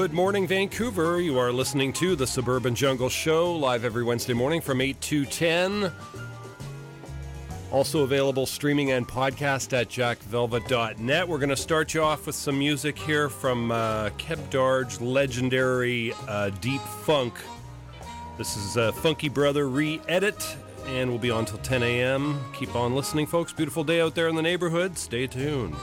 Good 0.00 0.14
morning, 0.14 0.46
Vancouver. 0.46 1.20
You 1.20 1.38
are 1.38 1.52
listening 1.52 1.92
to 1.92 2.16
the 2.16 2.26
Suburban 2.26 2.74
Jungle 2.74 3.10
Show 3.10 3.54
live 3.54 3.84
every 3.84 4.02
Wednesday 4.02 4.32
morning 4.32 4.62
from 4.62 4.80
8 4.80 4.98
to 5.02 5.26
10. 5.26 5.92
Also 7.70 8.02
available 8.02 8.46
streaming 8.46 8.92
and 8.92 9.06
podcast 9.06 9.78
at 9.78 9.90
jackvelvet.net. 9.90 11.28
We're 11.28 11.36
going 11.36 11.50
to 11.50 11.56
start 11.56 11.92
you 11.92 12.02
off 12.02 12.24
with 12.24 12.34
some 12.34 12.58
music 12.58 12.98
here 12.98 13.28
from 13.28 13.70
uh, 13.70 14.08
Keb 14.16 14.38
Darge, 14.48 15.02
legendary 15.02 16.14
uh, 16.26 16.48
deep 16.48 16.80
funk. 16.80 17.34
This 18.38 18.56
is 18.56 18.78
uh, 18.78 18.92
Funky 18.92 19.28
Brother 19.28 19.68
re 19.68 20.00
edit, 20.08 20.56
and 20.86 21.10
we'll 21.10 21.18
be 21.18 21.30
on 21.30 21.44
till 21.44 21.58
10 21.58 21.82
a.m. 21.82 22.42
Keep 22.54 22.74
on 22.74 22.94
listening, 22.94 23.26
folks. 23.26 23.52
Beautiful 23.52 23.84
day 23.84 24.00
out 24.00 24.14
there 24.14 24.28
in 24.28 24.34
the 24.34 24.42
neighborhood. 24.42 24.96
Stay 24.96 25.26
tuned. 25.26 25.76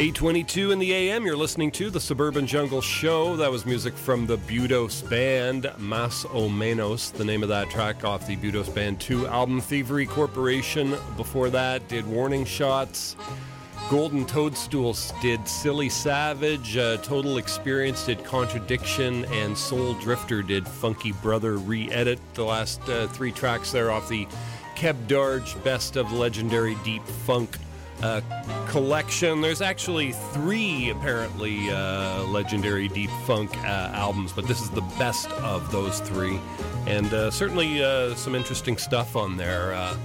822 0.00 0.70
in 0.70 0.78
the 0.78 0.94
AM, 0.94 1.26
you're 1.26 1.36
listening 1.36 1.70
to 1.72 1.90
the 1.90 2.00
Suburban 2.00 2.46
Jungle 2.46 2.80
Show. 2.80 3.36
That 3.36 3.50
was 3.50 3.66
music 3.66 3.92
from 3.92 4.26
the 4.26 4.38
Budos 4.38 5.06
Band, 5.10 5.70
Mas 5.76 6.24
o 6.24 6.48
Menos, 6.48 7.12
the 7.12 7.22
name 7.22 7.42
of 7.42 7.50
that 7.50 7.68
track 7.68 8.02
off 8.02 8.26
the 8.26 8.34
Budos 8.34 8.74
Band 8.74 8.98
2 8.98 9.26
album. 9.26 9.60
Thievery 9.60 10.06
Corporation 10.06 10.96
before 11.18 11.50
that 11.50 11.86
did 11.88 12.06
Warning 12.06 12.46
Shots. 12.46 13.14
Golden 13.90 14.24
Toadstools 14.24 15.12
did 15.20 15.46
Silly 15.46 15.90
Savage. 15.90 16.78
Uh, 16.78 16.96
Total 17.02 17.36
Experience 17.36 18.06
did 18.06 18.24
Contradiction. 18.24 19.26
And 19.26 19.54
Soul 19.54 19.92
Drifter 20.00 20.40
did 20.40 20.66
Funky 20.66 21.12
Brother 21.12 21.58
re 21.58 21.90
edit. 21.92 22.20
The 22.32 22.44
last 22.46 22.80
uh, 22.88 23.06
three 23.08 23.32
tracks 23.32 23.70
there 23.70 23.90
off 23.90 24.08
the 24.08 24.26
Keb 24.76 24.96
Darge 25.08 25.62
Best 25.62 25.96
of 25.96 26.10
Legendary 26.10 26.78
Deep 26.84 27.04
Funk 27.04 27.58
uh, 28.02 28.20
collection. 28.68 29.40
There's 29.40 29.60
actually 29.60 30.12
three 30.12 30.90
apparently 30.90 31.70
uh, 31.70 32.24
legendary 32.24 32.88
deep 32.88 33.10
funk 33.26 33.56
uh, 33.58 33.90
albums, 33.92 34.32
but 34.32 34.46
this 34.46 34.60
is 34.60 34.70
the 34.70 34.82
best 34.98 35.30
of 35.32 35.70
those 35.70 36.00
three, 36.00 36.40
and 36.86 37.12
uh, 37.12 37.30
certainly 37.30 37.82
uh, 37.82 38.14
some 38.14 38.34
interesting 38.34 38.76
stuff 38.76 39.16
on 39.16 39.36
there. 39.36 39.74
Uh, 39.74 39.96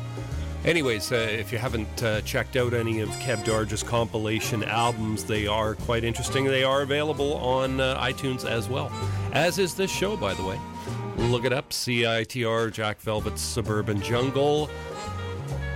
anyways, 0.65 1.11
if 1.11 1.51
you 1.51 1.57
haven't 1.57 2.25
checked 2.25 2.55
out 2.55 2.73
any 2.73 2.99
of 2.99 3.09
Keb 3.09 3.43
Darge's 3.45 3.83
compilation 3.83 4.63
albums, 4.63 5.23
they 5.23 5.47
are 5.47 5.75
quite 5.75 6.03
interesting. 6.03 6.45
They 6.45 6.63
are 6.63 6.81
available 6.81 7.35
on 7.35 7.77
iTunes 7.77 8.49
as 8.49 8.67
well, 8.67 8.91
as 9.33 9.59
is 9.59 9.75
this 9.75 9.91
show, 9.91 10.17
by 10.17 10.33
the 10.33 10.43
way. 10.43 10.59
Look 11.17 11.45
it 11.45 11.53
up, 11.53 11.69
CITR 11.69 12.73
Jack 12.73 12.99
Velvet's 12.99 13.41
Suburban 13.41 14.01
Jungle. 14.01 14.69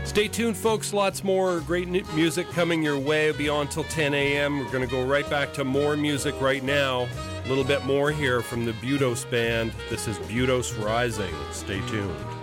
Stay 0.10 0.28
tuned, 0.28 0.58
folks. 0.58 0.92
Lots 0.92 1.24
more 1.24 1.60
great 1.60 1.88
music 2.16 2.50
coming 2.50 2.82
your 2.82 2.98
way. 2.98 3.30
It'll 3.30 3.38
be 3.38 3.48
on 3.48 3.68
till 3.68 3.84
10 3.84 4.16
a.m. 4.16 4.58
We're 4.58 4.72
going 4.72 4.84
to 4.84 4.90
go 4.90 5.06
right 5.06 5.30
back 5.30 5.54
to 5.54 5.64
more 5.64 5.96
music 5.96 6.34
right 6.42 6.64
now. 6.64 7.08
A 7.46 7.48
little 7.48 7.64
bit 7.64 7.86
more 7.86 8.10
here 8.10 8.42
from 8.42 8.66
the 8.66 8.72
Budos 8.74 9.30
Band. 9.30 9.72
This 9.88 10.08
is 10.08 10.18
Budos 10.18 10.84
Rising. 10.84 11.36
Stay 11.52 11.80
tuned. 11.90 12.39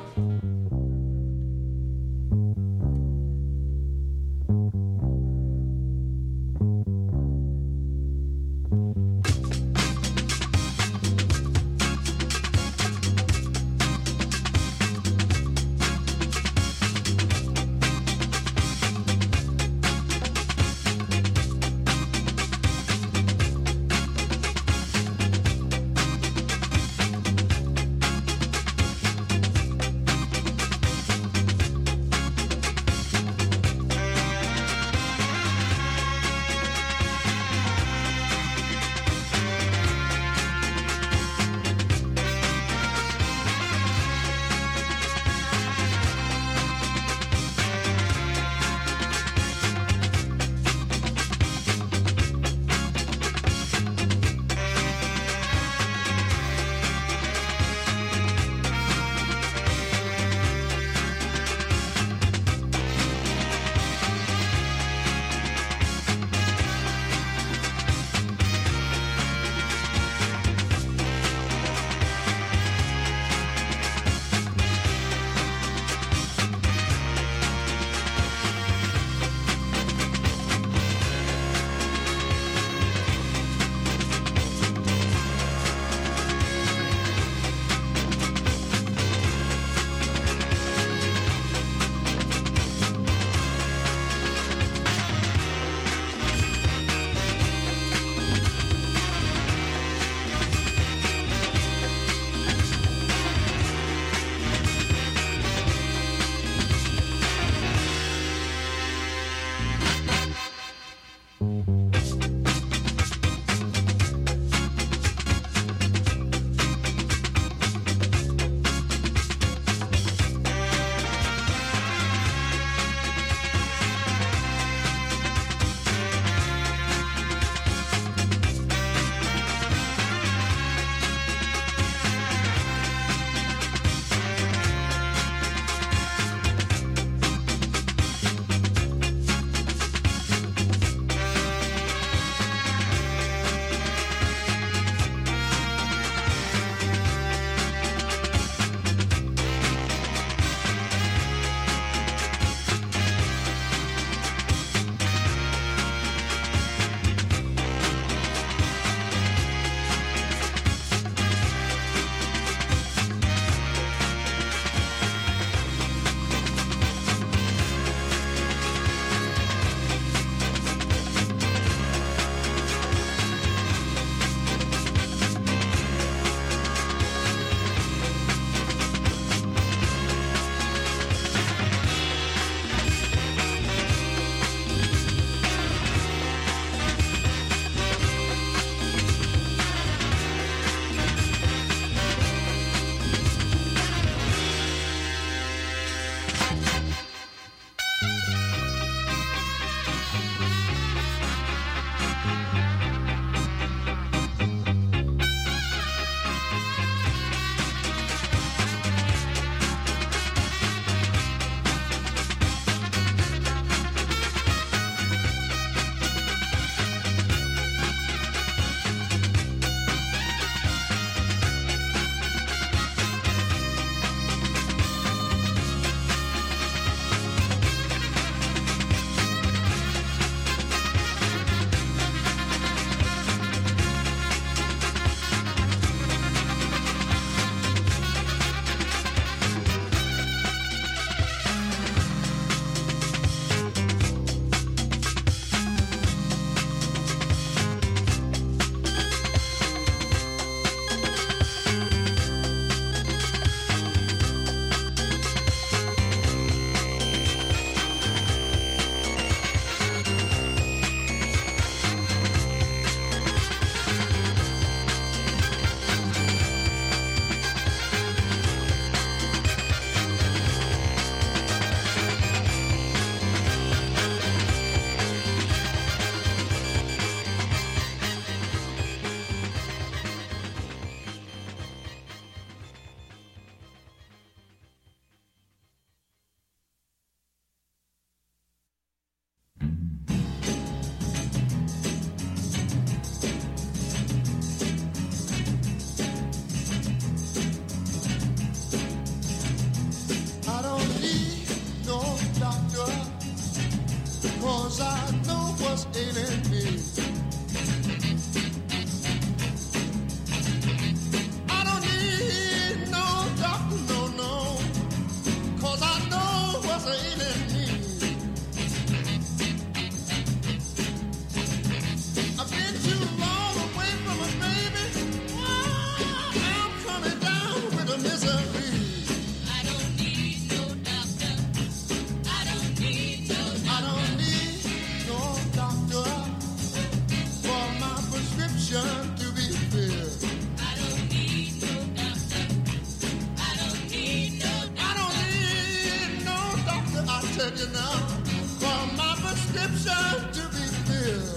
Enough 347.57 348.29
for 348.61 348.97
my 348.99 349.17
prescription 349.17 350.33
to 350.35 350.43
be 350.55 350.67
filled. 350.85 351.36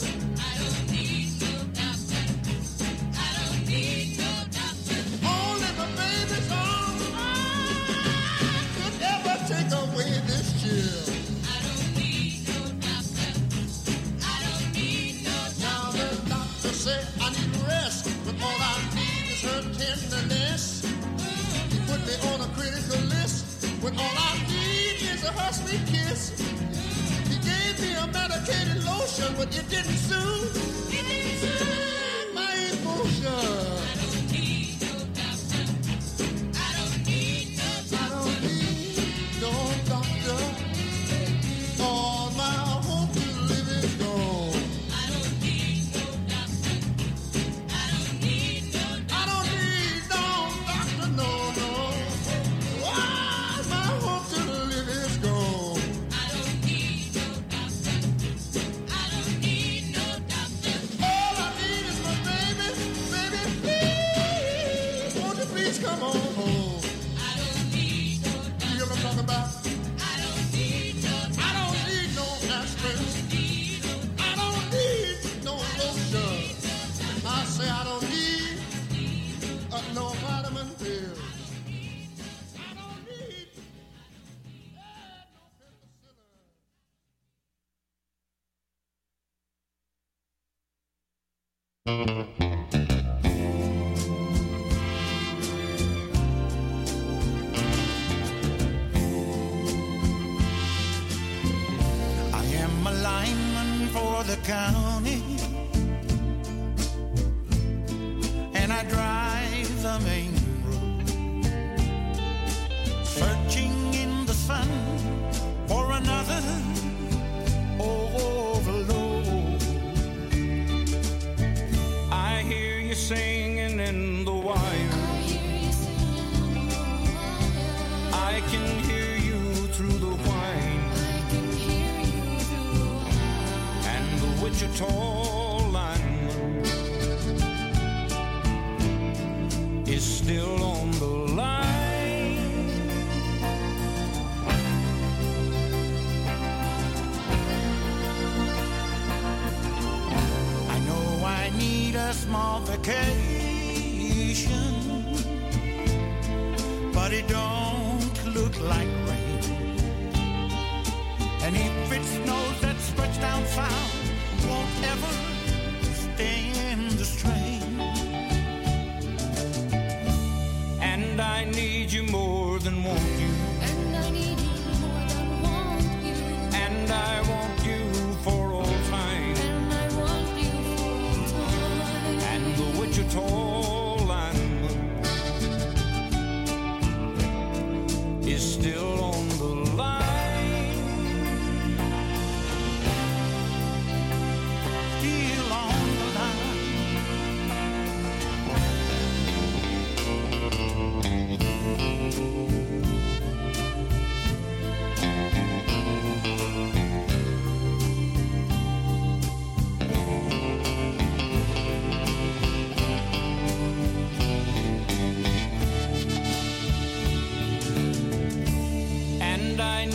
but 29.40 29.56
you 29.56 29.64
didn't 29.70 29.96
sue. 29.96 30.29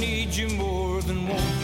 need 0.04 0.36
you 0.36 0.48
more 0.50 1.00
than 1.00 1.26
once. 1.26 1.63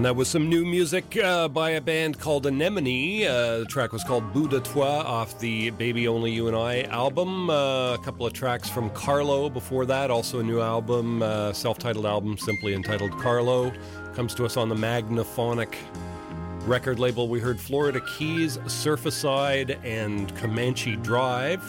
And 0.00 0.06
that 0.06 0.16
was 0.16 0.28
some 0.28 0.48
new 0.48 0.64
music 0.64 1.18
uh, 1.18 1.46
by 1.46 1.72
a 1.72 1.80
band 1.82 2.18
called 2.18 2.46
Anemone. 2.46 3.26
Uh, 3.26 3.58
the 3.58 3.66
track 3.66 3.92
was 3.92 4.02
called 4.02 4.32
Bout 4.32 4.48
de 4.48 4.60
Toi 4.60 4.82
off 4.82 5.38
the 5.38 5.68
Baby 5.72 6.08
Only 6.08 6.32
You 6.32 6.48
and 6.48 6.56
I 6.56 6.84
album. 6.84 7.50
Uh, 7.50 7.96
a 7.96 7.98
couple 7.98 8.24
of 8.24 8.32
tracks 8.32 8.66
from 8.66 8.88
Carlo 8.92 9.50
before 9.50 9.84
that, 9.84 10.10
also 10.10 10.40
a 10.40 10.42
new 10.42 10.62
album, 10.62 11.20
uh, 11.20 11.52
self 11.52 11.76
titled 11.76 12.06
album, 12.06 12.38
simply 12.38 12.72
entitled 12.72 13.10
Carlo. 13.18 13.74
Comes 14.14 14.34
to 14.36 14.46
us 14.46 14.56
on 14.56 14.70
the 14.70 14.74
Magnaphonic 14.74 15.74
record 16.62 16.98
label. 16.98 17.28
We 17.28 17.38
heard 17.38 17.60
Florida 17.60 18.00
Keys, 18.16 18.56
Surfacide, 18.56 19.78
and 19.84 20.34
Comanche 20.34 20.96
Drive. 20.96 21.62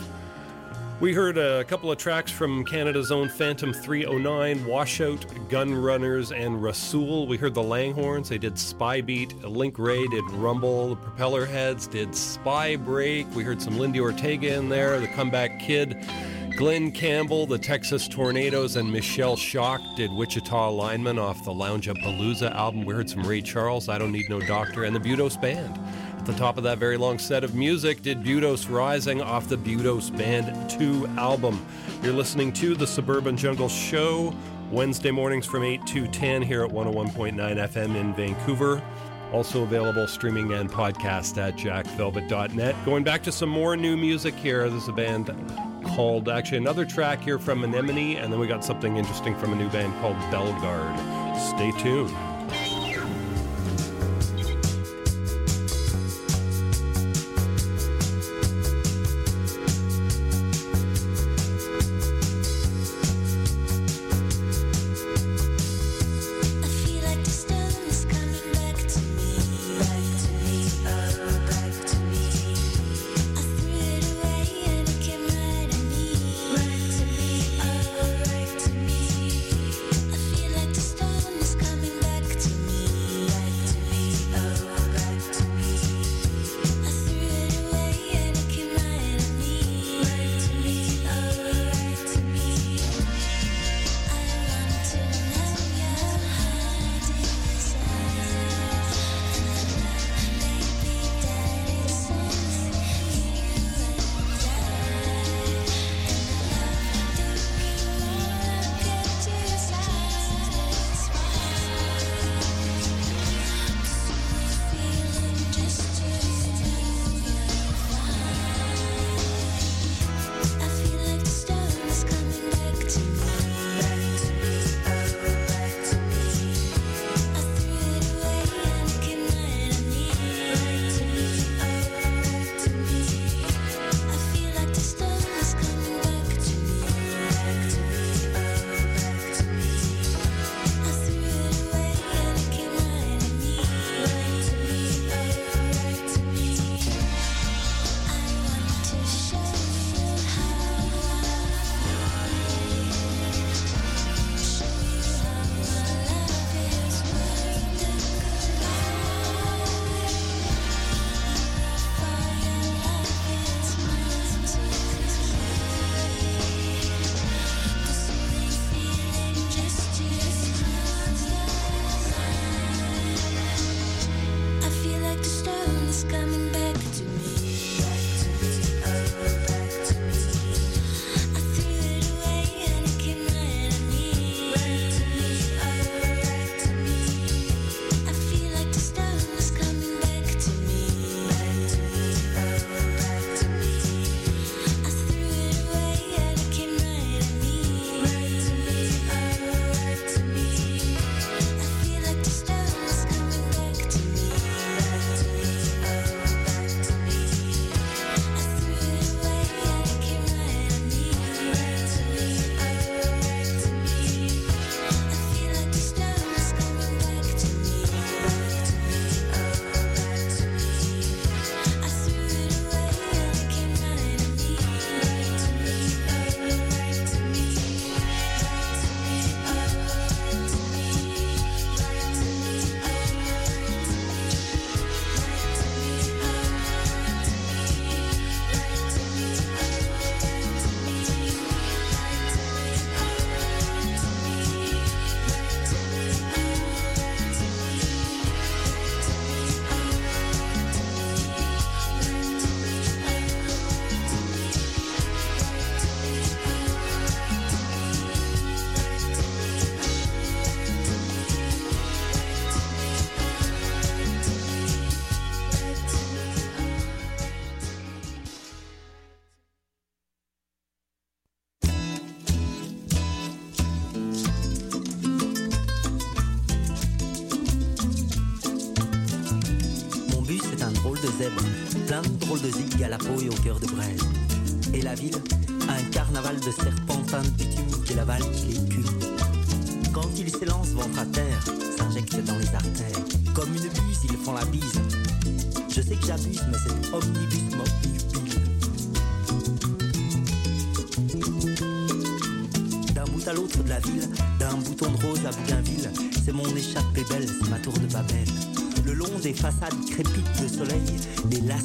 We 1.02 1.15
heard 1.15 1.40
a 1.40 1.64
couple 1.64 1.91
of 1.91 1.98
tracks 1.98 2.30
from 2.30 2.64
Canada's 2.64 3.11
own 3.11 3.28
Phantom 3.28 3.73
309, 3.73 4.64
Washout, 4.68 5.26
Gun 5.49 5.73
Runners, 5.73 6.32
and 6.32 6.61
Rasul. 6.61 7.26
We 7.26 7.38
heard 7.38 7.56
the 7.56 7.64
Langhorns. 7.64 8.30
They 8.30 8.38
did 8.38 8.56
Spy 8.56 9.02
Beat. 9.02 9.36
Link 9.44 9.80
Wray 9.80 10.06
did 10.10 10.23
Rumble. 10.30 10.90
The 10.90 10.98
Propellerheads 10.98 11.90
did 11.90 12.15
Spy 12.15 12.76
Break. 12.76 13.26
We 13.34 13.44
heard 13.44 13.60
some 13.60 13.80
Lindi 13.80 13.99
Ortega 13.99 14.53
in 14.53 14.69
there. 14.69 14.99
The 14.99 15.07
Comeback 15.07 15.60
Kid. 15.60 16.07
Glen 16.56 16.91
Campbell, 16.91 17.48
the 17.48 17.57
Texas 17.57 18.07
Tornados, 18.07 18.76
and 18.76 18.94
Michelle 18.94 19.36
Shocked 19.36 19.95
did 19.95 20.11
Wichita 20.11 20.69
Lineman 20.69 21.18
off 21.18 21.44
the 21.44 21.52
Lounge-a-Palooza 21.52 22.53
album. 22.53 22.86
We 22.86 22.94
heard 22.94 23.10
some 23.10 23.23
Ray 23.23 23.41
Charles, 23.41 23.90
I 23.90 23.98
Don't 23.98 24.11
Need 24.11 24.30
No 24.30 24.40
Doctor, 24.40 24.84
and 24.84 24.95
the 24.95 24.99
Budos 24.99 25.41
Band. 25.41 25.80
The 26.31 26.37
top 26.37 26.57
of 26.57 26.63
that 26.63 26.77
very 26.77 26.95
long 26.95 27.19
set 27.19 27.43
of 27.43 27.55
music 27.55 28.03
did 28.03 28.23
Budos 28.23 28.73
Rising 28.73 29.21
off 29.21 29.49
the 29.49 29.57
Budos 29.57 30.17
Band 30.17 30.69
2 30.69 31.05
album. 31.17 31.63
You're 32.01 32.13
listening 32.13 32.53
to 32.53 32.73
the 32.73 32.87
Suburban 32.87 33.35
Jungle 33.35 33.67
Show 33.67 34.33
Wednesday 34.71 35.11
mornings 35.11 35.45
from 35.45 35.65
8 35.65 35.85
to 35.87 36.07
10 36.07 36.41
here 36.41 36.63
at 36.63 36.71
101.9 36.71 37.35
FM 37.35 37.95
in 37.97 38.13
Vancouver. 38.13 38.81
Also 39.33 39.63
available 39.63 40.07
streaming 40.07 40.53
and 40.53 40.71
podcast 40.71 41.37
at 41.37 41.57
jackvelvet.net. 41.57 42.75
Going 42.85 43.03
back 43.03 43.23
to 43.23 43.31
some 43.31 43.49
more 43.49 43.75
new 43.75 43.97
music 43.97 44.33
here. 44.35 44.69
There's 44.69 44.87
a 44.87 44.93
band 44.93 45.35
called, 45.83 46.29
actually, 46.29 46.59
another 46.59 46.85
track 46.85 47.21
here 47.21 47.39
from 47.39 47.65
Anemone, 47.65 48.15
and 48.15 48.31
then 48.31 48.39
we 48.39 48.47
got 48.47 48.63
something 48.63 48.95
interesting 48.95 49.35
from 49.37 49.51
a 49.51 49.55
new 49.57 49.69
band 49.69 49.93
called 49.99 50.15
Belgard. 50.31 50.97
Stay 51.37 51.73
tuned. 51.83 52.30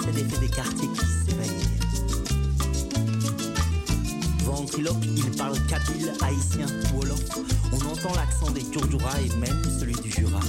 Les 0.07 0.13
lacets 0.13 0.23
d'effet 0.23 0.41
des 0.41 0.49
quartiers 0.49 0.89
qui 0.89 1.07
s'éveillent. 1.25 1.67
Ventriloque, 4.45 5.05
il 5.17 5.31
parle 5.33 5.59
kabyle, 5.67 6.13
haïtien, 6.23 6.67
wolof. 6.95 7.21
On 7.73 7.77
entend 7.77 8.15
l'accent 8.15 8.51
des 8.53 8.65
Turdura 8.65 9.21
et 9.21 9.29
même 9.37 9.63
celui 9.79 9.95
du 9.95 10.11
Jura. 10.11 10.41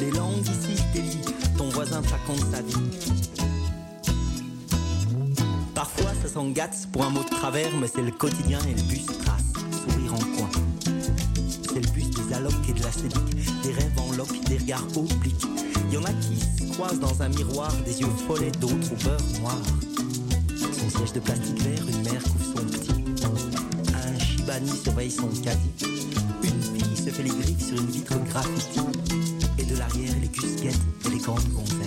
Les 0.00 0.10
langues 0.12 0.46
ici 0.46 0.82
délient, 0.94 1.34
ton 1.56 1.68
voisin 1.70 2.02
te 2.02 2.08
raconte 2.08 2.44
sa 2.52 2.62
vie. 2.62 2.74
Parfois 5.74 6.10
ça 6.22 6.28
s'engâte 6.28 6.88
pour 6.92 7.04
un 7.04 7.10
mot 7.10 7.22
de 7.22 7.28
travers, 7.28 7.70
mais 7.80 7.88
c'est 7.88 8.02
le 8.02 8.10
quotidien 8.10 8.58
et 8.68 8.74
le 8.74 8.82
bus 8.82 9.06
trace, 9.06 9.52
sourire 9.82 10.14
en 10.14 10.36
coin. 10.36 10.50
C'est 11.72 11.80
le 11.80 11.90
bus 11.92 12.10
des 12.10 12.34
allocs 12.34 12.68
et 12.68 12.72
de 12.72 12.82
la 12.82 12.90
des 13.62 13.72
rêves 13.72 13.98
en 13.98 14.12
loques, 14.16 14.44
des 14.48 14.58
regards 14.58 14.86
obliques. 14.96 15.67
Y 15.90 15.96
a 15.96 16.12
qui 16.20 16.38
se 16.38 16.70
croisent 16.72 17.00
dans 17.00 17.22
un 17.22 17.28
miroir, 17.30 17.72
des 17.84 18.00
yeux 18.00 18.06
follets, 18.26 18.50
d'autres 18.60 18.92
au 18.92 19.04
beurre. 19.04 19.18
Son 20.56 20.98
siège 20.98 21.12
de 21.14 21.20
plastique 21.20 21.62
vert, 21.62 21.82
une 21.88 22.02
mère 22.02 22.22
couvre 22.24 22.44
son 22.56 22.64
petit. 22.66 22.92
Un 23.94 24.18
Shibani 24.18 24.70
surveille 24.82 25.10
son 25.10 25.28
caddie. 25.42 26.06
Une 26.42 26.62
fille 26.62 26.96
se 26.96 27.10
fait 27.10 27.22
les 27.22 27.30
griffes 27.30 27.66
sur 27.66 27.78
une 27.78 27.86
vitre 27.86 28.18
graffiti. 28.26 28.80
Et 29.58 29.64
de 29.64 29.76
l'arrière, 29.76 30.14
les 30.20 30.28
cusquettes 30.28 30.78
et 31.06 31.10
les 31.10 31.18
grandes. 31.18 31.77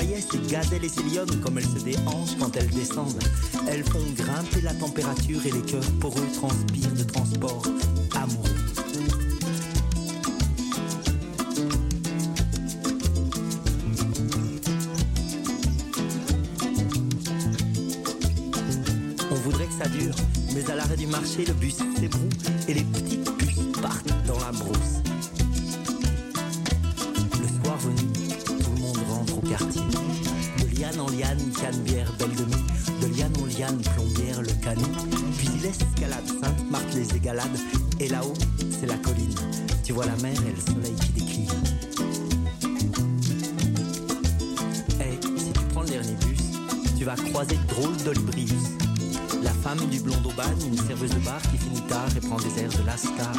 Voyais, 0.00 0.20
ces 0.20 0.38
gazelles 0.52 0.84
et 0.84 0.88
ces 0.88 1.02
lionnes, 1.02 1.40
comme 1.42 1.58
elles 1.58 1.64
se 1.64 1.82
déhanchent 1.82 2.36
quand 2.38 2.56
elles 2.56 2.70
descendent, 2.70 3.18
elles 3.68 3.82
font 3.82 3.98
grimper 4.14 4.60
la 4.62 4.72
température 4.74 5.44
et 5.44 5.50
les 5.50 5.62
cœurs 5.62 5.90
poreux 6.00 6.26
transpirent 6.34 6.92
de 6.92 7.02
transport 7.02 7.62
amoureux. 8.14 8.48
On 19.32 19.34
voudrait 19.34 19.66
que 19.66 19.84
ça 19.84 19.88
dure, 19.88 20.14
mais 20.54 20.70
à 20.70 20.76
l'arrêt 20.76 20.96
du 20.96 21.08
marché, 21.08 21.44
le 21.44 21.54
bus 21.54 21.74
s'ébroue 21.98 22.28
et 22.68 22.74
les 22.74 22.84
petites 22.84 23.36
puces 23.36 23.80
partent 23.82 24.17
Et 38.00 38.08
là-haut, 38.08 38.34
c'est 38.78 38.86
la 38.86 38.96
colline. 38.96 39.34
Tu 39.82 39.92
vois 39.92 40.06
la 40.06 40.16
mer 40.16 40.34
et 40.46 40.52
le 40.52 40.60
soleil 40.60 40.94
qui 41.00 41.12
décline. 41.12 41.48
Eh, 45.00 45.38
si 45.38 45.52
tu 45.52 45.60
prends 45.72 45.82
le 45.82 45.88
dernier 45.88 46.14
bus, 46.14 46.38
tu 46.96 47.04
vas 47.04 47.16
croiser 47.16 47.56
de 47.56 47.74
drôles 47.74 47.96
d'olibrius. 48.04 48.52
La 49.42 49.52
femme 49.52 49.84
du 49.90 50.00
blond 50.00 50.20
d'Aubagne, 50.22 50.60
une 50.66 50.76
serveuse 50.76 51.10
de 51.10 51.18
bar 51.20 51.40
qui 51.50 51.58
finit 51.58 51.82
tard 51.88 52.08
et 52.16 52.20
prend 52.20 52.36
des 52.36 52.62
airs 52.62 52.70
de 52.70 52.86
lascar. 52.86 53.32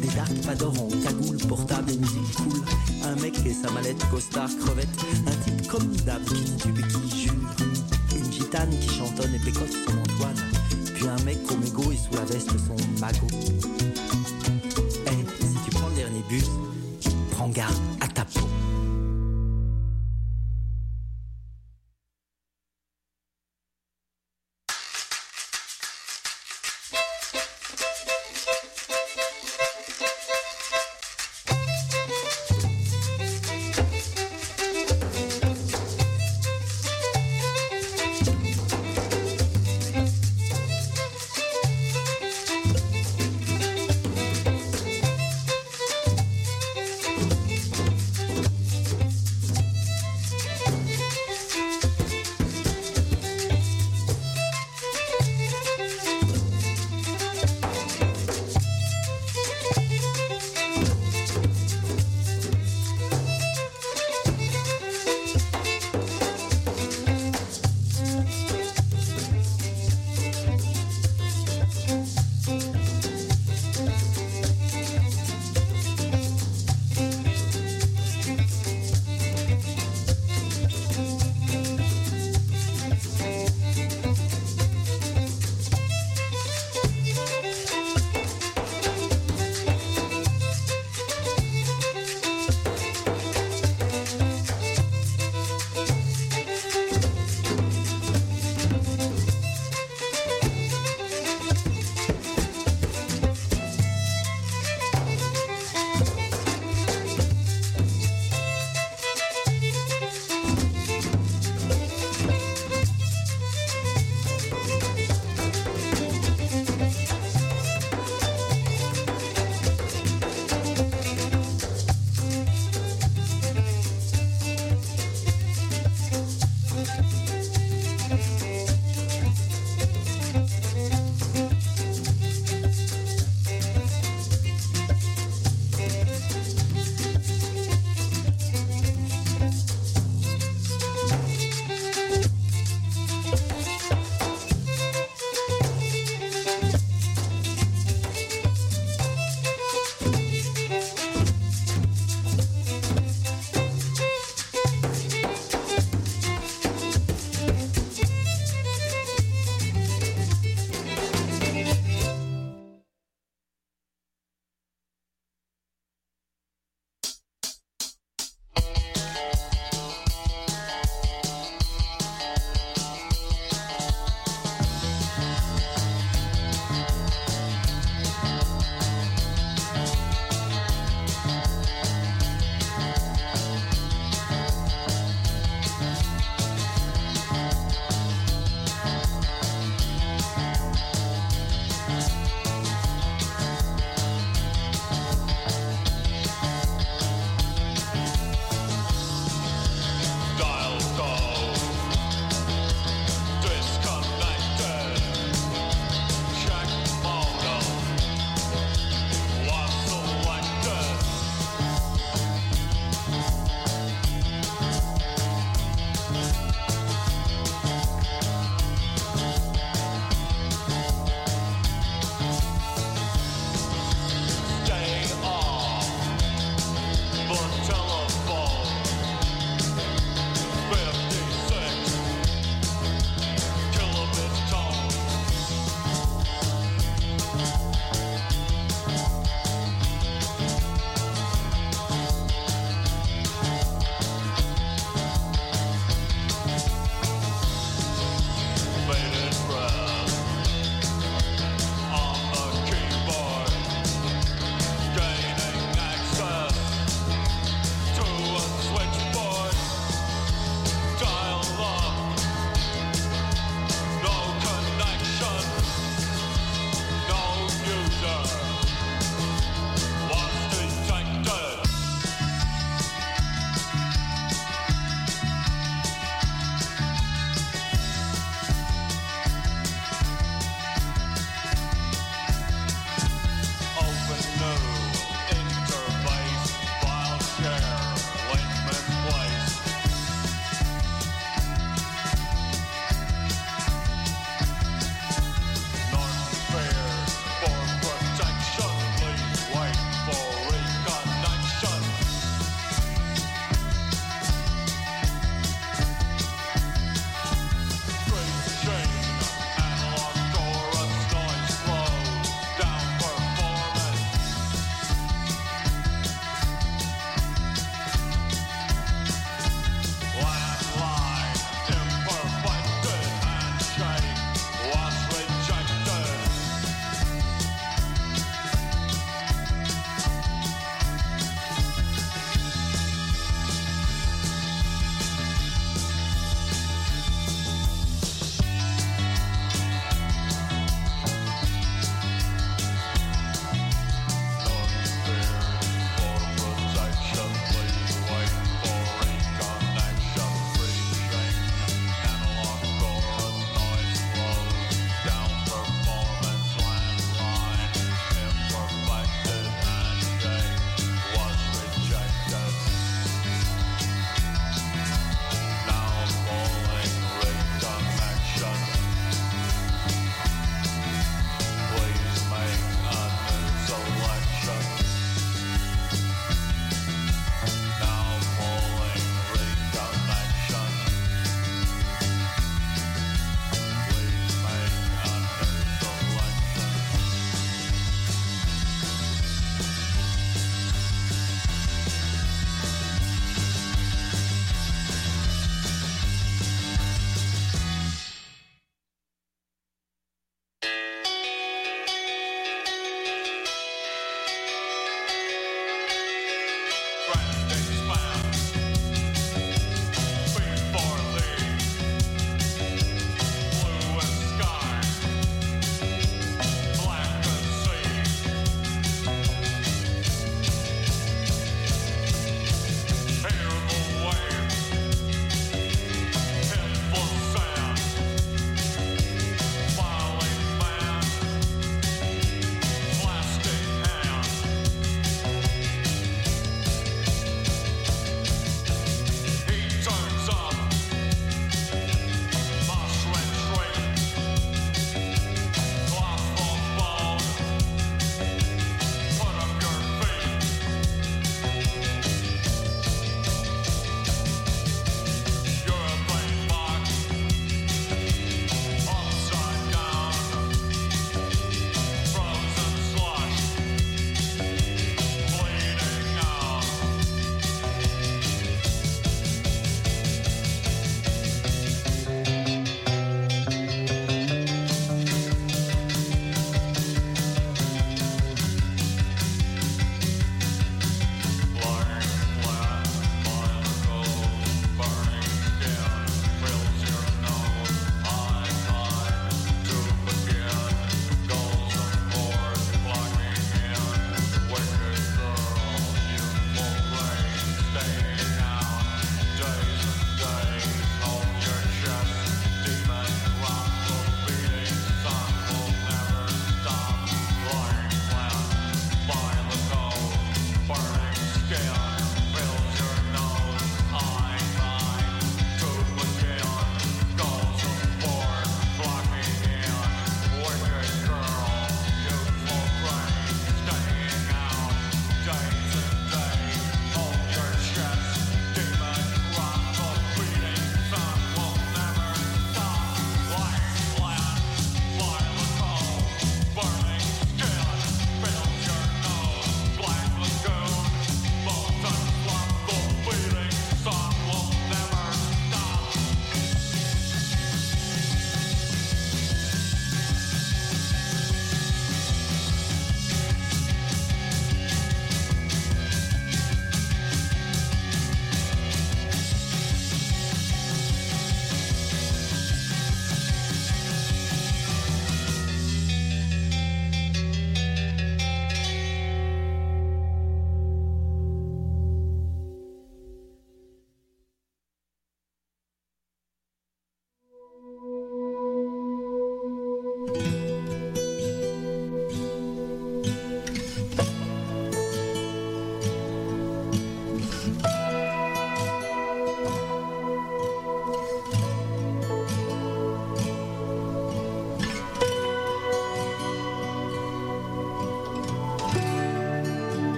Des 0.00 0.08
dark 0.08 0.32
padors 0.46 0.74
en 0.82 0.88
cagoule, 1.02 1.38
portable 1.48 1.92
et 1.92 1.96
musique 1.96 2.34
cool. 2.36 2.60
Un 3.04 3.16
mec 3.20 3.34
et 3.44 3.54
sa 3.54 3.70
mallette, 3.70 4.04
costard, 4.10 4.50
crevette. 4.60 4.88
Un 5.26 5.44
type 5.44 5.68
comme 5.68 5.96
d'hab 6.04 6.22
qui 6.24 6.44
titube 6.44 6.78
et 6.78 6.88
qui 6.88 7.22
jure. 7.22 7.32
Une 8.16 8.32
gitane 8.32 8.70
qui 8.80 8.88
chantonne 8.88 9.34
et 9.34 9.38
pécote 9.38 9.85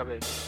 sabéis. 0.00 0.39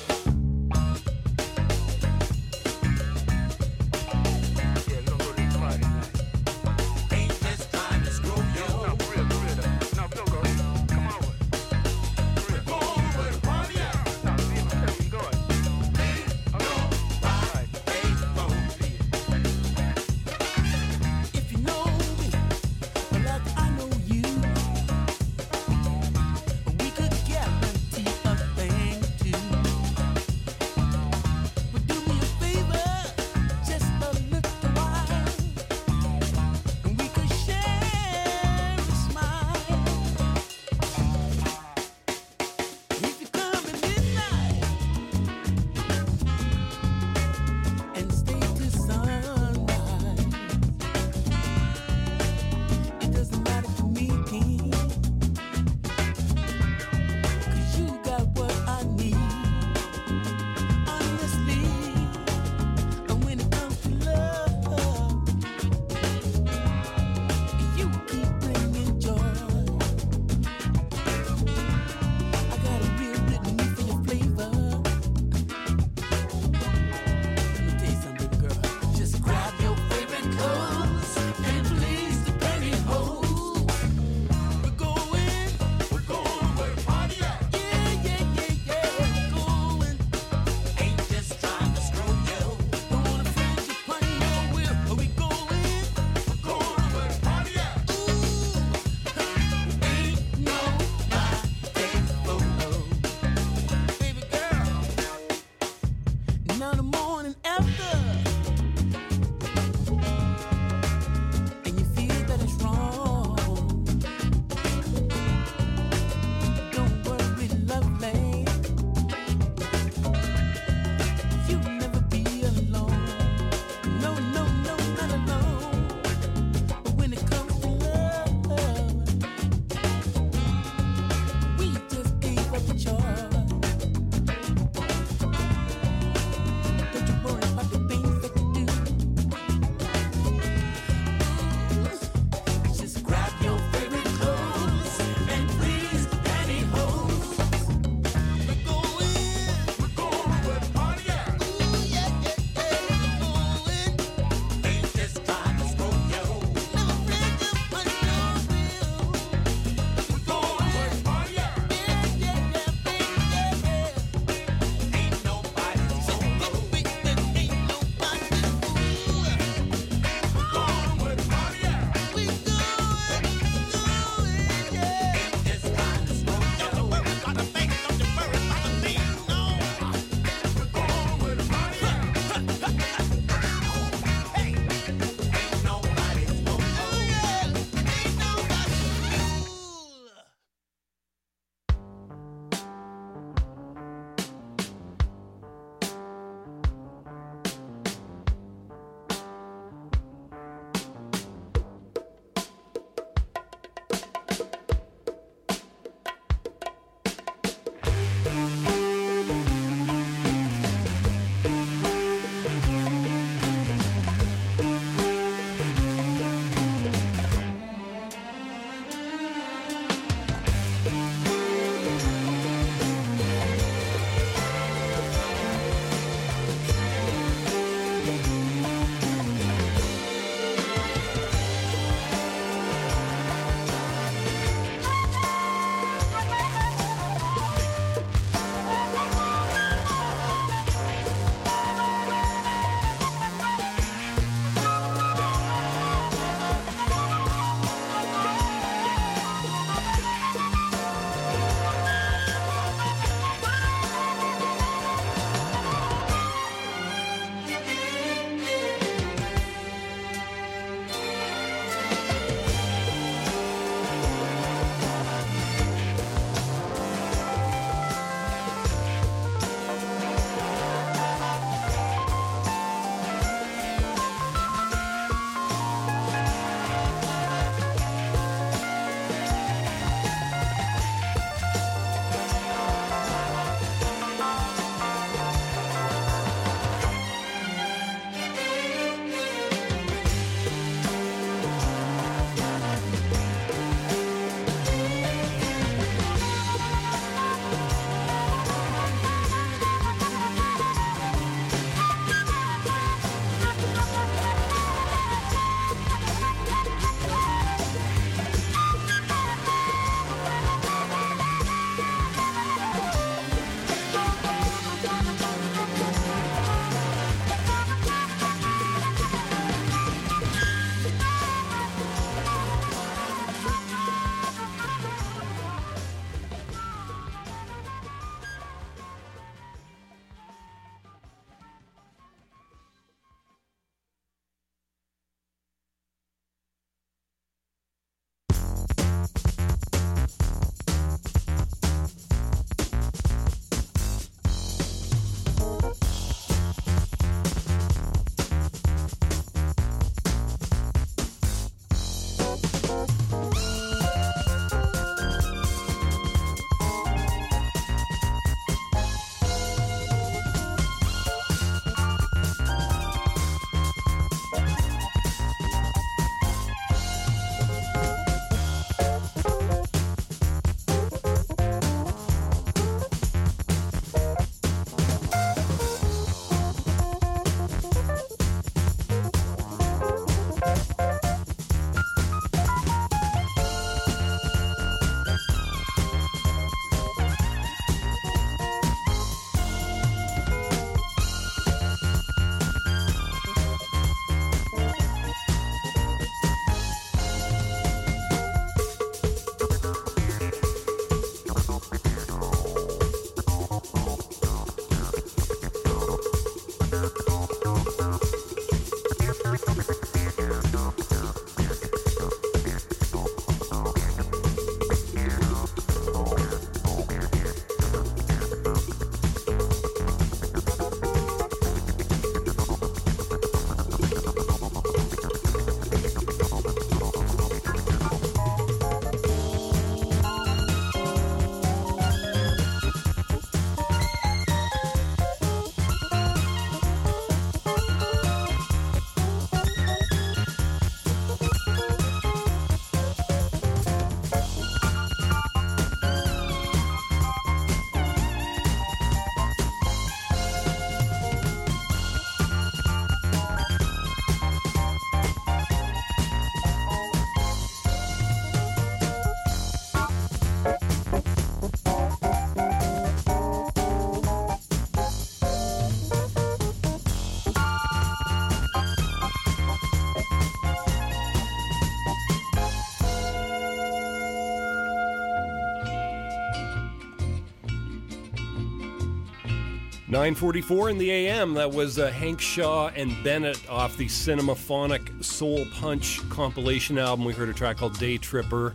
944 479.92 480.70
in 480.70 480.78
the 480.78 480.90
AM. 480.90 481.34
That 481.34 481.52
was 481.52 481.78
uh, 481.78 481.90
Hank 481.90 482.18
Shaw 482.18 482.68
and 482.68 482.96
Bennett 483.04 483.46
off 483.50 483.76
the 483.76 483.84
Cinemaphonic 483.84 485.04
Soul 485.04 485.44
Punch 485.52 486.00
compilation 486.08 486.78
album. 486.78 487.04
We 487.04 487.12
heard 487.12 487.28
a 487.28 487.34
track 487.34 487.58
called 487.58 487.78
Day 487.78 487.98
Tripper. 487.98 488.54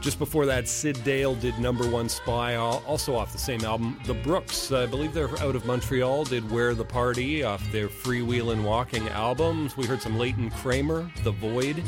Just 0.00 0.20
before 0.20 0.46
that, 0.46 0.68
Sid 0.68 1.02
Dale 1.02 1.34
did 1.34 1.58
Number 1.58 1.88
One 1.88 2.08
Spy, 2.08 2.54
also 2.54 3.16
off 3.16 3.32
the 3.32 3.38
same 3.38 3.64
album. 3.64 3.98
The 4.06 4.14
Brooks, 4.14 4.70
I 4.70 4.86
believe 4.86 5.12
they're 5.12 5.36
out 5.40 5.56
of 5.56 5.66
Montreal, 5.66 6.22
did 6.22 6.48
Where 6.48 6.76
the 6.76 6.84
Party 6.84 7.42
off 7.42 7.72
their 7.72 7.88
Freewheelin' 7.88 8.62
Walking 8.62 9.08
albums. 9.08 9.76
We 9.76 9.84
heard 9.84 10.00
some 10.00 10.16
Leighton 10.16 10.50
Kramer, 10.50 11.10
The 11.24 11.32
Void. 11.32 11.82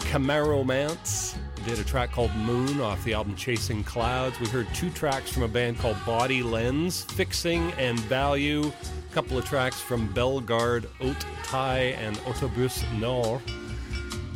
Camaromance 0.00 1.25
did 1.66 1.80
a 1.80 1.84
track 1.84 2.12
called 2.12 2.32
Moon 2.36 2.80
off 2.80 3.02
the 3.02 3.12
album 3.12 3.34
Chasing 3.34 3.82
Clouds. 3.82 4.38
We 4.38 4.46
heard 4.46 4.72
two 4.72 4.88
tracks 4.90 5.32
from 5.32 5.42
a 5.42 5.48
band 5.48 5.80
called 5.80 5.96
Body 6.06 6.40
Lens, 6.40 7.02
Fixing 7.02 7.72
and 7.72 7.98
Value. 8.00 8.70
A 9.10 9.12
couple 9.12 9.36
of 9.36 9.44
tracks 9.44 9.80
from 9.80 10.06
Bellegarde, 10.14 10.86
Haute 11.00 11.26
Taille, 11.42 11.96
and 11.96 12.16
Autobus 12.18 12.84
Nord. 13.00 13.42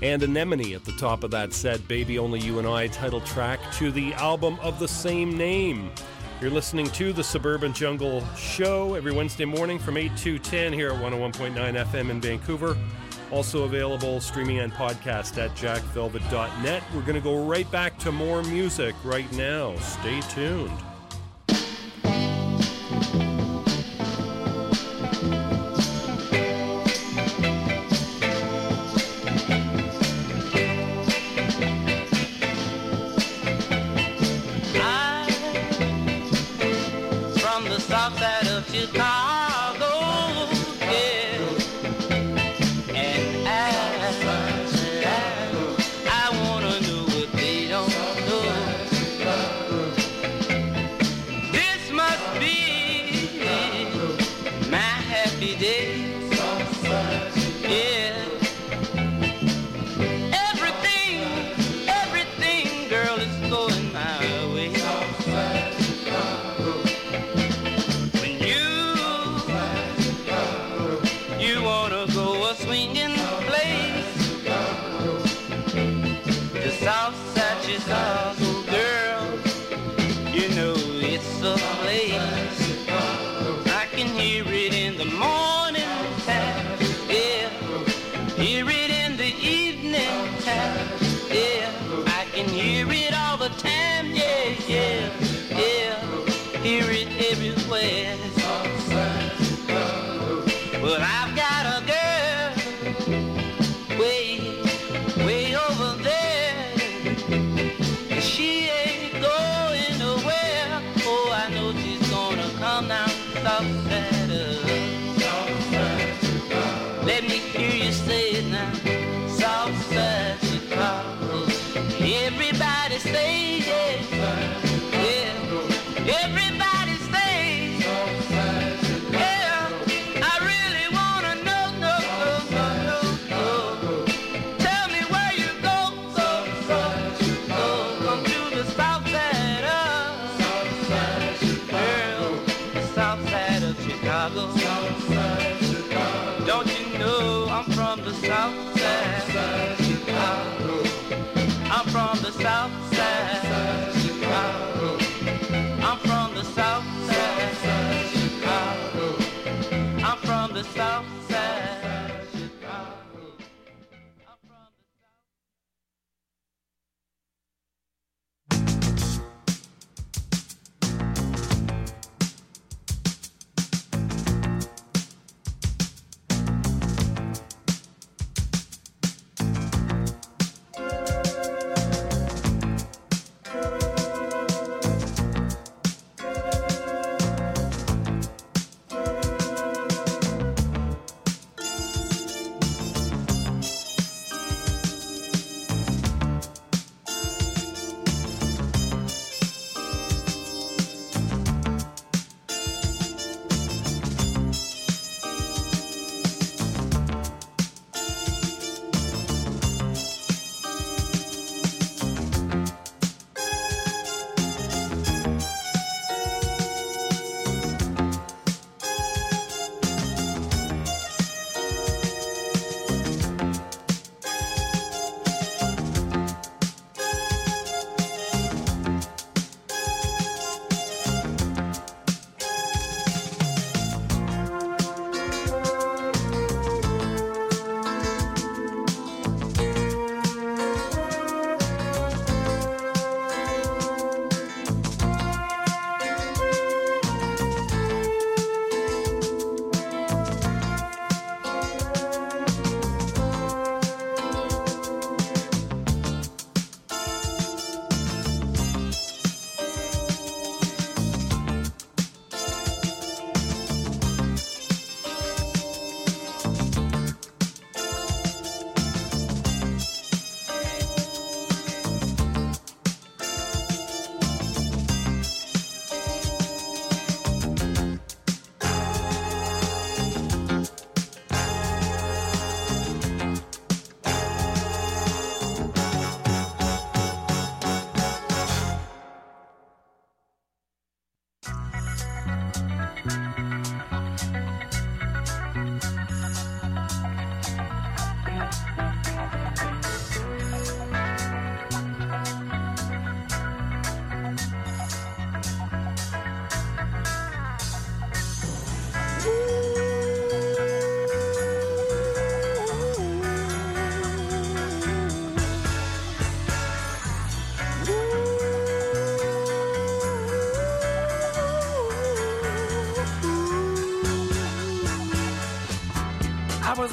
And 0.02 0.24
Anemone 0.24 0.74
at 0.74 0.84
the 0.84 0.90
top 0.92 1.22
of 1.22 1.30
that 1.30 1.52
set, 1.52 1.86
Baby 1.86 2.18
Only 2.18 2.40
You 2.40 2.58
and 2.58 2.66
I, 2.66 2.88
title 2.88 3.20
track 3.20 3.60
to 3.74 3.92
the 3.92 4.12
album 4.14 4.58
of 4.60 4.80
the 4.80 4.88
same 4.88 5.38
name. 5.38 5.92
You're 6.40 6.50
listening 6.50 6.86
to 6.86 7.12
the 7.12 7.22
Suburban 7.22 7.72
Jungle 7.72 8.24
Show 8.34 8.94
every 8.94 9.12
Wednesday 9.12 9.44
morning 9.44 9.78
from 9.78 9.96
8 9.96 10.16
to 10.16 10.40
10 10.40 10.72
here 10.72 10.90
at 10.90 11.00
101.9 11.00 11.54
FM 11.54 12.10
in 12.10 12.20
Vancouver. 12.20 12.76
Also 13.30 13.64
available 13.64 14.20
streaming 14.20 14.58
and 14.58 14.72
podcast 14.72 15.38
at 15.38 15.54
jackvelvet.net. 15.54 16.82
We're 16.94 17.02
going 17.02 17.14
to 17.14 17.20
go 17.20 17.44
right 17.44 17.70
back 17.70 17.98
to 18.00 18.12
more 18.12 18.42
music 18.42 18.94
right 19.04 19.30
now. 19.32 19.76
Stay 19.76 20.20
tuned. 20.22 20.70
Chicago. 38.70 39.39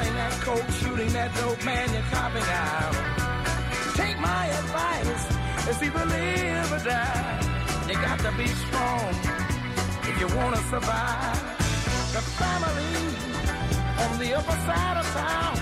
Snorting 0.00 0.16
that 0.16 0.32
coke, 0.40 0.70
shooting 0.80 1.12
that 1.12 1.34
dope, 1.36 1.62
man, 1.62 1.92
you're 1.92 2.08
copping 2.08 2.48
out. 2.56 2.94
Take 4.00 4.18
my 4.18 4.46
advice, 4.46 5.24
it's 5.68 5.82
either 5.82 6.06
live 6.06 6.72
or 6.72 6.82
die. 6.88 7.84
You 7.86 7.94
got 8.00 8.18
to 8.20 8.32
be 8.32 8.46
strong 8.48 9.12
if 10.08 10.14
you 10.20 10.28
want 10.38 10.56
to 10.56 10.62
survive. 10.72 11.36
The 12.16 12.22
family 12.40 12.96
on 14.00 14.18
the 14.18 14.38
upper 14.40 14.56
side 14.64 14.96
of 14.96 15.06
town 15.12 15.54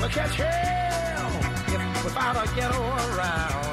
will 0.00 0.12
catch 0.12 0.36
hell 0.36 1.32
if 1.72 2.04
without 2.04 2.36
a 2.36 2.46
ghetto 2.54 2.82
around. 2.84 3.64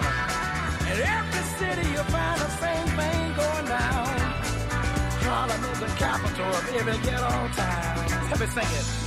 In 0.87 0.97
every 1.03 1.43
city 1.59 1.85
you 1.91 2.03
find 2.15 2.39
the 2.39 2.51
same 2.63 2.87
thing 2.95 3.23
going 3.35 3.67
down. 3.75 4.07
Harlem 5.27 5.63
is 5.65 5.79
the 5.81 5.91
capital 5.99 6.47
of 6.47 6.75
every 6.79 6.97
ghetto 7.03 7.33
town. 7.59 8.29
Let 8.31 8.39
me 8.39 8.47
sing 8.47 8.71
it. 8.71 9.06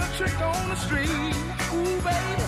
A 0.00 0.16
trick 0.16 0.40
on 0.40 0.68
the 0.68 0.76
street. 0.76 1.10
Ooh, 1.74 2.00
baby, 2.02 2.42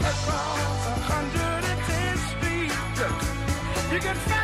across 0.00 0.86
110th 1.08 2.22
Street, 2.32 2.72
you 3.92 4.00
can 4.00 4.16
find 4.16 4.41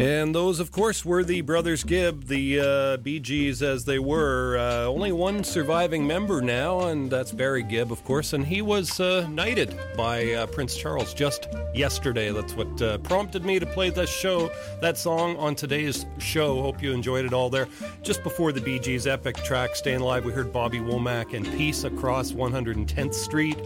And 0.00 0.34
those, 0.34 0.60
of 0.60 0.72
course, 0.72 1.04
were 1.04 1.22
the 1.22 1.42
Brothers 1.42 1.84
Gibb, 1.84 2.24
the 2.24 2.58
uh, 2.58 2.96
Gees 2.96 3.62
as 3.62 3.84
they 3.84 3.98
were. 3.98 4.56
Uh, 4.56 4.86
only 4.86 5.12
one 5.12 5.44
surviving 5.44 6.06
member 6.06 6.40
now, 6.40 6.86
and 6.86 7.10
that's 7.10 7.32
Barry 7.32 7.62
Gibb, 7.62 7.92
of 7.92 8.02
course. 8.04 8.32
And 8.32 8.46
he 8.46 8.62
was 8.62 8.98
uh, 8.98 9.28
knighted 9.28 9.78
by 9.98 10.32
uh, 10.32 10.46
Prince 10.46 10.74
Charles 10.74 11.12
just 11.12 11.48
yesterday. 11.74 12.32
That's 12.32 12.54
what 12.54 12.80
uh, 12.80 12.96
prompted 12.96 13.44
me 13.44 13.58
to 13.58 13.66
play 13.66 13.90
that 13.90 14.08
show, 14.08 14.50
that 14.80 14.96
song 14.96 15.36
on 15.36 15.54
today's 15.54 16.06
show. 16.16 16.62
Hope 16.62 16.82
you 16.82 16.92
enjoyed 16.92 17.26
it 17.26 17.34
all 17.34 17.50
there. 17.50 17.68
Just 18.02 18.22
before 18.22 18.52
the 18.52 18.78
Gees' 18.78 19.06
epic 19.06 19.36
track, 19.44 19.76
Staying 19.76 20.00
Alive, 20.00 20.24
we 20.24 20.32
heard 20.32 20.50
Bobby 20.50 20.78
Womack 20.78 21.34
and 21.34 21.44
Peace 21.58 21.84
Across 21.84 22.32
110th 22.32 23.12
Street. 23.12 23.58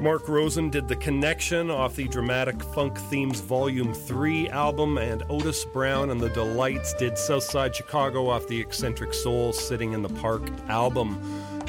Mark 0.00 0.30
Rosen 0.30 0.70
did 0.70 0.88
The 0.88 0.96
Connection 0.96 1.70
off 1.70 1.94
the 1.94 2.08
Dramatic 2.08 2.62
Funk 2.62 2.96
Themes 2.96 3.40
Volume 3.40 3.92
3 3.92 4.48
album, 4.48 4.96
and 4.96 5.22
Otis 5.28 5.66
Brown 5.66 6.08
and 6.08 6.18
the 6.18 6.30
Delights 6.30 6.94
did 6.94 7.18
Southside 7.18 7.76
Chicago 7.76 8.26
off 8.30 8.46
the 8.46 8.58
Eccentric 8.58 9.12
Soul 9.12 9.52
Sitting 9.52 9.92
in 9.92 10.00
the 10.00 10.08
Park 10.08 10.48
album. 10.70 11.20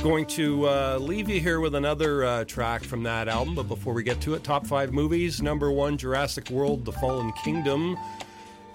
Going 0.02 0.26
to 0.28 0.66
uh, 0.66 0.98
leave 1.02 1.28
you 1.28 1.42
here 1.42 1.60
with 1.60 1.76
another 1.76 2.24
uh, 2.24 2.46
track 2.46 2.86
from 2.86 3.04
that 3.04 3.28
album, 3.28 3.54
but 3.54 3.68
before 3.68 3.94
we 3.94 4.02
get 4.02 4.22
to 4.22 4.34
it, 4.36 4.46
top 4.46 4.66
five 4.66 4.94
movies. 4.94 5.42
Number 5.42 5.70
one, 5.70 5.98
Jurassic 5.98 6.50
World 6.50 6.86
The 6.86 6.94
Fallen 6.94 7.34
Kingdom. 7.44 7.98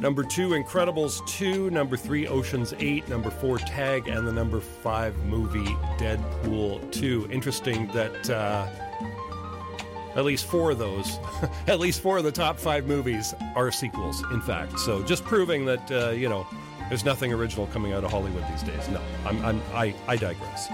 Number 0.01 0.23
two, 0.23 0.51
Incredibles 0.51 1.27
2. 1.29 1.71
Number 1.71 1.97
three, 1.97 2.29
Ocean's 2.29 2.75
8. 2.79 3.09
Number 3.09 3.31
four, 3.31 3.57
Tag. 3.57 4.07
And 4.09 4.29
the 4.29 4.33
number 4.33 4.61
five 4.61 5.17
movie, 5.25 5.75
Deadpool 5.97 6.93
2. 6.93 7.29
Interesting 7.31 7.87
that. 7.95 8.29
Uh, 8.29 8.67
at 10.17 10.25
least 10.25 10.47
four 10.47 10.73
of 10.73 10.79
those, 10.79 11.19
at 11.67 11.79
least 11.79 12.01
four 12.01 12.19
of 12.19 12.25
the 12.25 12.33
top 12.33 12.59
five 12.59 12.87
movies 12.87 13.35
are 13.55 13.71
sequels, 13.71 14.23
in 14.33 14.41
fact. 14.41 14.79
So 14.81 15.03
just 15.03 15.25
proving 15.25 15.65
that, 15.67 15.91
uh, 15.91 16.11
you 16.11 16.29
know, 16.29 16.47
there's 16.89 17.05
nothing 17.05 17.33
original 17.33 17.67
coming 17.69 17.93
out 17.93 18.05
of 18.05 18.11
Hollywood 18.11 18.45
these 18.51 18.63
days. 18.63 18.89
No, 18.89 19.01
I'm, 19.25 19.45
I'm, 19.45 19.63
I, 19.75 19.95
I 20.07 20.17
digress. 20.17 20.69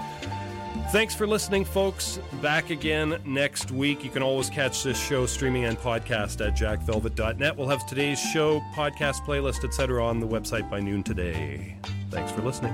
Thanks 0.91 1.15
for 1.15 1.25
listening, 1.25 1.65
folks. 1.65 2.19
Back 2.41 2.69
again 2.69 3.19
next 3.25 3.71
week. 3.71 4.03
You 4.03 4.11
can 4.11 4.21
always 4.21 4.49
catch 4.49 4.83
this 4.83 4.99
show 4.99 5.25
streaming 5.25 5.65
and 5.65 5.77
podcast 5.77 6.45
at 6.45 6.55
jackvelvet.net. 6.55 7.57
We'll 7.57 7.67
have 7.67 7.85
today's 7.87 8.19
show, 8.19 8.59
podcast 8.75 9.25
playlist, 9.25 9.63
etc. 9.63 10.05
on 10.05 10.19
the 10.19 10.27
website 10.27 10.69
by 10.69 10.79
noon 10.79 11.01
today. 11.01 11.77
Thanks 12.11 12.31
for 12.31 12.43
listening. 12.43 12.73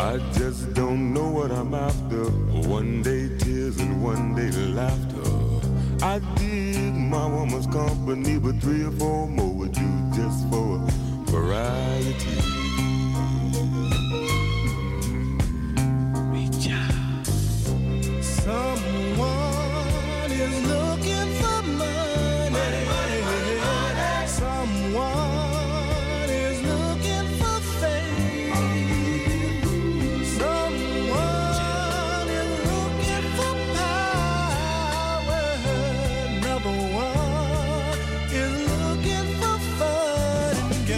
I 0.00 0.16
just 0.32 0.72
don't 0.72 1.12
know 1.12 1.28
what 1.28 1.50
I'm 1.52 1.74
after. 1.74 2.24
One 2.66 3.02
day 3.02 3.28
tears 3.36 3.78
and 3.78 4.02
one 4.02 4.34
day 4.34 4.50
laughter. 4.50 5.30
I 6.02 6.20
dig 6.36 6.94
my 6.94 7.26
woman's 7.26 7.66
company, 7.66 8.38
but 8.38 8.56
three 8.62 8.82
or 8.82 8.92
four 8.92 9.28
more 9.28 9.52
would 9.52 9.72
do 9.72 9.90
just 10.16 10.48
for 10.48 10.78
variety. 11.26 12.40
Reach 16.32 16.70
out. 16.72 17.26